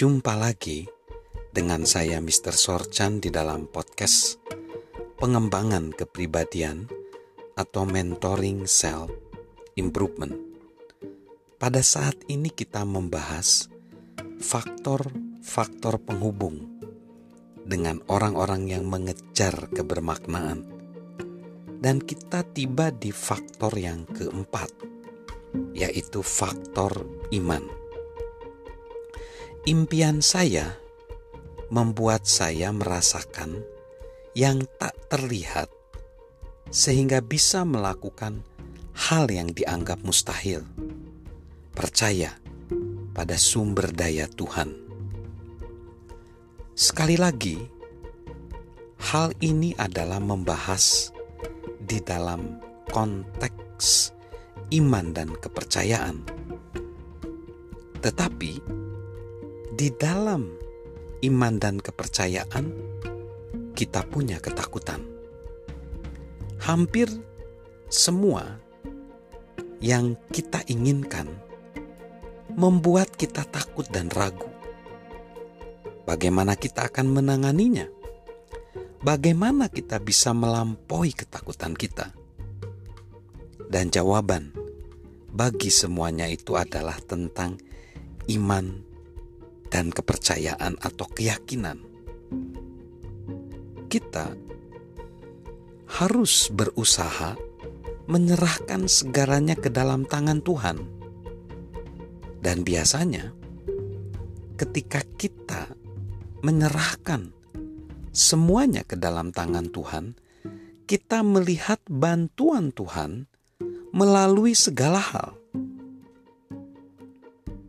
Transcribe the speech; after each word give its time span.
Jumpa 0.00 0.32
lagi 0.32 0.88
dengan 1.52 1.84
saya 1.84 2.24
Mr. 2.24 2.56
Sorchan 2.56 3.20
di 3.20 3.28
dalam 3.28 3.68
podcast 3.68 4.40
pengembangan 5.20 5.92
kepribadian 5.92 6.88
atau 7.52 7.84
mentoring 7.84 8.64
self 8.64 9.12
improvement. 9.76 10.32
Pada 11.60 11.84
saat 11.84 12.16
ini 12.32 12.48
kita 12.48 12.80
membahas 12.88 13.68
faktor-faktor 14.40 16.00
penghubung 16.00 16.64
dengan 17.60 18.00
orang-orang 18.08 18.72
yang 18.72 18.88
mengejar 18.88 19.68
kebermaknaan. 19.68 20.64
Dan 21.76 22.00
kita 22.00 22.48
tiba 22.48 22.88
di 22.88 23.12
faktor 23.12 23.76
yang 23.76 24.08
keempat, 24.08 24.72
yaitu 25.76 26.24
faktor 26.24 27.04
iman. 27.36 27.79
Impian 29.68 30.24
saya 30.24 30.72
membuat 31.68 32.24
saya 32.24 32.72
merasakan 32.72 33.60
yang 34.32 34.64
tak 34.80 34.96
terlihat, 35.12 35.68
sehingga 36.72 37.20
bisa 37.20 37.68
melakukan 37.68 38.40
hal 38.96 39.28
yang 39.28 39.52
dianggap 39.52 40.00
mustahil. 40.00 40.64
Percaya 41.76 42.40
pada 43.12 43.36
sumber 43.36 43.92
daya 43.92 44.32
Tuhan. 44.32 44.72
Sekali 46.72 47.20
lagi, 47.20 47.60
hal 49.12 49.36
ini 49.44 49.76
adalah 49.76 50.24
membahas 50.24 51.12
di 51.84 52.00
dalam 52.00 52.64
konteks 52.88 54.16
iman 54.72 55.12
dan 55.12 55.36
kepercayaan, 55.36 56.24
tetapi 58.00 58.80
di 59.70 59.88
dalam 59.94 60.50
iman 61.22 61.54
dan 61.62 61.78
kepercayaan, 61.78 62.66
kita 63.78 64.02
punya 64.10 64.42
ketakutan. 64.42 64.98
Hampir 66.60 67.08
semua 67.86 68.60
yang 69.80 70.18
kita 70.34 70.60
inginkan 70.68 71.30
membuat 72.58 73.14
kita 73.14 73.46
takut 73.46 73.86
dan 73.88 74.10
ragu. 74.12 74.50
Bagaimana 76.04 76.58
kita 76.58 76.90
akan 76.90 77.06
menanganinya? 77.16 77.86
Bagaimana 79.00 79.72
kita 79.72 80.02
bisa 80.02 80.34
melampaui 80.36 81.14
ketakutan 81.14 81.72
kita? 81.72 82.12
Dan 83.70 83.88
jawaban 83.88 84.50
bagi 85.30 85.70
semuanya 85.70 86.26
itu 86.26 86.58
adalah 86.58 86.98
tentang 86.98 87.56
iman 88.28 88.89
dan 89.70 89.94
kepercayaan 89.94 90.76
atau 90.82 91.06
keyakinan. 91.06 91.78
Kita 93.86 94.34
harus 95.90 96.50
berusaha 96.50 97.38
menyerahkan 98.10 98.90
segalanya 98.90 99.54
ke 99.54 99.70
dalam 99.70 100.02
tangan 100.06 100.42
Tuhan. 100.42 100.78
Dan 102.42 102.66
biasanya 102.66 103.30
ketika 104.58 105.02
kita 105.14 105.70
menyerahkan 106.42 107.30
semuanya 108.10 108.82
ke 108.82 108.98
dalam 108.98 109.30
tangan 109.30 109.70
Tuhan, 109.70 110.18
kita 110.90 111.22
melihat 111.22 111.78
bantuan 111.86 112.74
Tuhan 112.74 113.30
melalui 113.94 114.58
segala 114.58 114.98
hal. 114.98 115.30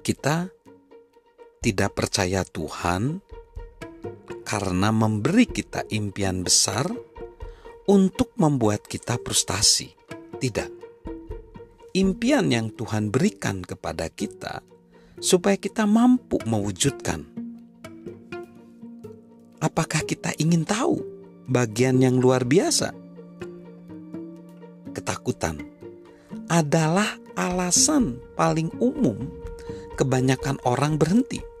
Kita 0.00 0.48
tidak 1.62 1.94
percaya 1.94 2.42
Tuhan 2.42 3.22
karena 4.42 4.90
memberi 4.90 5.46
kita 5.46 5.86
impian 5.94 6.42
besar 6.42 6.90
untuk 7.86 8.34
membuat 8.34 8.82
kita 8.90 9.14
frustasi. 9.22 9.94
Tidak. 10.42 10.70
Impian 11.94 12.50
yang 12.50 12.74
Tuhan 12.74 13.14
berikan 13.14 13.62
kepada 13.62 14.10
kita 14.10 14.66
supaya 15.22 15.54
kita 15.54 15.86
mampu 15.86 16.42
mewujudkan. 16.42 17.30
Apakah 19.62 20.02
kita 20.02 20.34
ingin 20.42 20.66
tahu 20.66 20.98
bagian 21.46 22.02
yang 22.02 22.18
luar 22.18 22.42
biasa? 22.42 22.90
Ketakutan 24.90 25.62
adalah 26.50 27.06
alasan 27.38 28.18
paling 28.34 28.74
umum 28.82 29.30
kebanyakan 29.94 30.58
orang 30.66 30.98
berhenti 30.98 31.51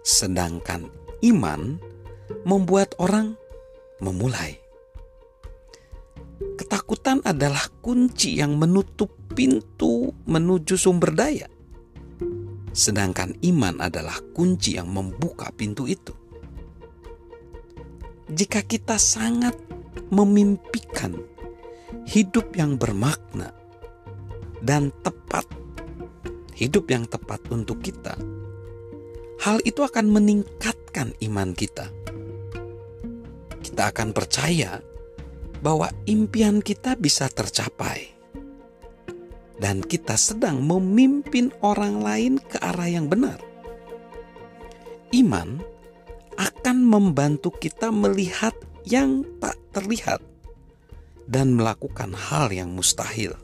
sedangkan 0.00 0.88
iman 1.24 1.76
membuat 2.44 2.96
orang 2.96 3.36
memulai. 4.00 4.56
Ketakutan 6.56 7.20
adalah 7.24 7.68
kunci 7.84 8.40
yang 8.40 8.56
menutup 8.56 9.12
pintu 9.32 10.12
menuju 10.24 10.76
sumber 10.76 11.12
daya, 11.12 11.48
sedangkan 12.72 13.36
iman 13.44 13.80
adalah 13.80 14.16
kunci 14.32 14.76
yang 14.80 14.88
membuka 14.88 15.52
pintu 15.52 15.84
itu. 15.84 16.12
Jika 18.30 18.62
kita 18.64 18.96
sangat 18.96 19.58
memimpikan 20.08 21.18
hidup 22.08 22.54
yang 22.56 22.78
bermakna 22.78 23.52
dan 24.62 24.94
tepat, 25.02 25.44
hidup 26.54 26.88
yang 26.88 27.04
tepat 27.04 27.42
untuk 27.50 27.82
kita 27.82 28.14
hal 29.40 29.58
itu 29.64 29.80
akan 29.80 30.12
meningkatkan 30.12 31.16
iman 31.24 31.56
kita. 31.56 31.88
Kita 33.60 33.88
akan 33.88 34.12
percaya 34.12 34.84
bahwa 35.64 35.88
impian 36.04 36.60
kita 36.60 36.96
bisa 36.96 37.28
tercapai, 37.32 38.12
dan 39.60 39.84
kita 39.84 40.16
sedang 40.16 40.64
memimpin 40.64 41.52
orang 41.60 42.00
lain 42.00 42.34
ke 42.40 42.56
arah 42.60 42.88
yang 42.88 43.08
benar. 43.08 43.40
Iman 45.12 45.60
akan 46.40 46.78
membantu 46.80 47.52
kita 47.52 47.92
melihat 47.92 48.56
yang 48.88 49.24
tak 49.40 49.60
terlihat 49.76 50.24
dan 51.28 51.52
melakukan 51.56 52.16
hal 52.16 52.48
yang 52.48 52.72
mustahil. 52.72 53.36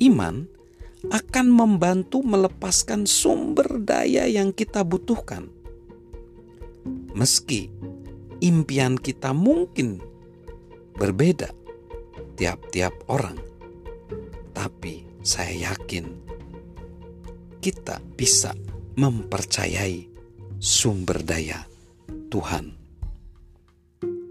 Iman 0.00 0.48
akan 1.10 1.46
membantu 1.52 2.24
melepaskan 2.24 3.04
sumber 3.04 3.80
daya 3.82 4.24
yang 4.28 4.54
kita 4.54 4.86
butuhkan. 4.86 5.50
Meski 7.12 7.68
impian 8.40 8.96
kita 9.00 9.32
mungkin 9.32 10.00
berbeda 10.96 11.50
tiap-tiap 12.36 12.92
orang, 13.08 13.38
tapi 14.52 15.04
saya 15.24 15.72
yakin 15.72 16.04
kita 17.64 17.96
bisa 18.16 18.52
mempercayai 19.00 20.04
sumber 20.60 21.24
daya 21.24 21.64
Tuhan. 22.28 22.76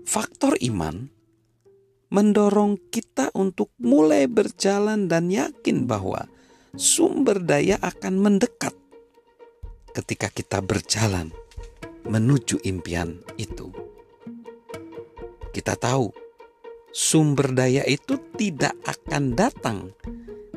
Faktor 0.06 0.54
iman 0.62 1.10
mendorong 2.14 2.78
kita 2.94 3.34
untuk 3.34 3.74
mulai 3.82 4.30
berjalan 4.30 5.10
dan 5.10 5.34
yakin 5.34 5.90
bahwa 5.90 6.30
sumber 6.74 7.38
daya 7.38 7.78
akan 7.86 8.18
mendekat 8.18 8.74
ketika 9.94 10.26
kita 10.34 10.58
berjalan 10.58 11.30
menuju 12.10 12.58
impian 12.66 13.22
itu. 13.38 13.70
Kita 15.54 15.78
tahu 15.78 16.10
sumber 16.90 17.54
daya 17.54 17.86
itu 17.86 18.18
tidak 18.34 18.74
akan 18.90 19.38
datang 19.38 19.94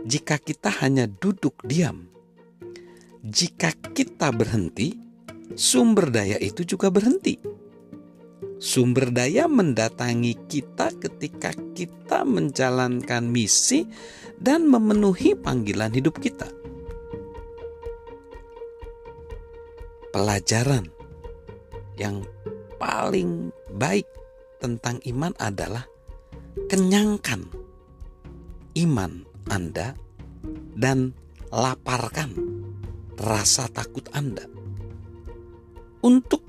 jika 0.09 0.41
kita 0.41 0.73
hanya 0.81 1.05
duduk 1.05 1.61
diam. 1.69 2.09
Jika 3.21 3.77
kita 3.93 4.33
berhenti, 4.33 4.97
sumber 5.53 6.09
daya 6.09 6.41
itu 6.41 6.65
juga 6.65 6.89
berhenti. 6.89 7.37
Sumber 8.57 9.13
daya 9.13 9.45
mendatangi 9.53 10.49
kita 10.49 10.89
ketika 10.97 11.53
kita 11.77 12.25
menjalankan 12.25 13.29
misi 13.29 13.85
dan 14.41 14.65
memenuhi 14.65 15.37
panggilan 15.37 15.93
hidup 15.93 16.17
kita. 16.17 16.49
Pelajaran 20.09 20.89
yang 22.01 22.25
paling 22.81 23.53
baik 23.77 24.09
tentang 24.57 25.05
iman 25.05 25.37
adalah 25.37 25.85
kenyangkan 26.73 27.45
iman 28.81 29.13
Anda 29.53 29.93
dan 30.73 31.13
laparkan 31.53 32.33
rasa 33.21 33.69
takut 33.69 34.09
Anda. 34.17 34.49
Untuk 36.01 36.41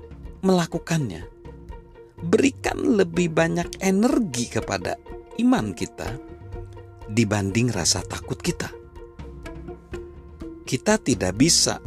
melakukannya, 0.44 1.37
berikan 2.22 2.98
lebih 2.98 3.30
banyak 3.30 3.78
energi 3.78 4.50
kepada 4.50 4.98
iman 5.38 5.70
kita 5.70 6.18
dibanding 7.08 7.72
rasa 7.72 8.04
takut 8.04 8.36
kita. 8.38 8.68
Kita 10.68 11.00
tidak 11.00 11.32
bisa 11.40 11.80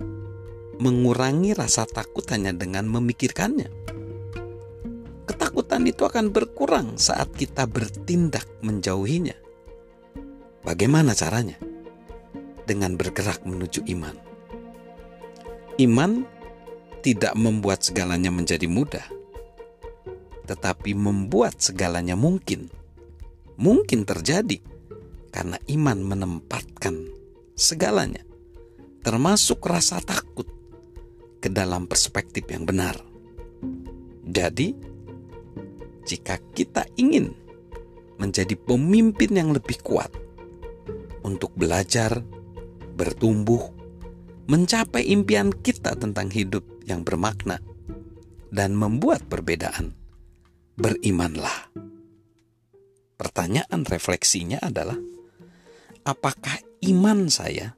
mengurangi 0.81 1.53
rasa 1.53 1.85
takut 1.85 2.25
hanya 2.33 2.49
dengan 2.49 2.89
memikirkannya. 2.89 3.69
Ketakutan 5.29 5.85
itu 5.85 6.01
akan 6.01 6.33
berkurang 6.33 6.97
saat 6.97 7.29
kita 7.37 7.69
bertindak 7.69 8.49
menjauhinya. 8.65 9.37
Bagaimana 10.65 11.13
caranya? 11.13 11.61
Dengan 12.65 12.97
bergerak 12.97 13.45
menuju 13.45 13.85
iman. 13.93 14.17
Iman 15.77 16.25
tidak 17.05 17.33
membuat 17.37 17.85
segalanya 17.85 18.29
menjadi 18.33 18.65
mudah, 18.65 19.05
tetapi 20.51 20.91
membuat 20.91 21.63
segalanya 21.63 22.19
mungkin. 22.19 22.67
Mungkin 23.55 24.03
terjadi 24.03 24.59
karena 25.31 25.55
iman 25.71 26.03
menempatkan 26.03 27.07
segalanya, 27.55 28.27
termasuk 28.99 29.63
rasa 29.63 30.03
takut, 30.03 30.43
ke 31.41 31.49
dalam 31.49 31.89
perspektif 31.89 32.45
yang 32.51 32.69
benar. 32.69 32.99
Jadi, 34.27 34.77
jika 36.05 36.37
kita 36.53 36.85
ingin 36.99 37.33
menjadi 38.21 38.53
pemimpin 38.53 39.33
yang 39.33 39.49
lebih 39.49 39.81
kuat 39.81 40.13
untuk 41.25 41.49
belajar, 41.57 42.21
bertumbuh, 42.93 43.73
mencapai 44.45 45.09
impian 45.09 45.49
kita 45.49 45.97
tentang 45.97 46.29
hidup 46.29 46.61
yang 46.85 47.01
bermakna, 47.01 47.57
dan 48.53 48.77
membuat 48.77 49.25
perbedaan, 49.25 49.97
berimanlah. 50.75 51.71
Pertanyaan 53.17 53.85
refleksinya 53.85 54.59
adalah, 54.63 54.97
apakah 56.07 56.57
iman 56.89 57.29
saya 57.29 57.77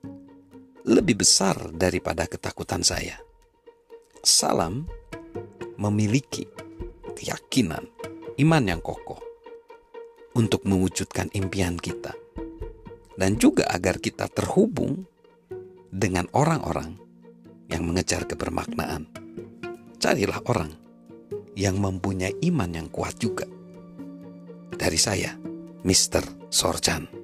lebih 0.87 1.19
besar 1.19 1.73
daripada 1.75 2.27
ketakutan 2.27 2.83
saya? 2.83 3.19
Salam 4.23 4.87
memiliki 5.75 6.47
keyakinan, 7.19 7.83
iman 8.39 8.63
yang 8.63 8.79
kokoh 8.79 9.19
untuk 10.33 10.63
mewujudkan 10.63 11.27
impian 11.35 11.75
kita, 11.75 12.15
dan 13.19 13.35
juga 13.35 13.67
agar 13.67 13.99
kita 13.99 14.31
terhubung 14.31 15.05
dengan 15.91 16.25
orang-orang 16.31 16.97
yang 17.67 17.83
mengejar 17.85 18.25
kebermaknaan. 18.25 19.11
Carilah 19.99 20.41
orang 20.47 20.82
yang 21.53 21.77
mempunyai 21.77 22.37
iman 22.49 22.69
yang 22.69 22.87
kuat 22.89 23.17
juga. 23.17 23.45
Dari 24.73 24.99
saya, 24.99 25.37
Mr. 25.85 26.49
Sorjan. 26.49 27.22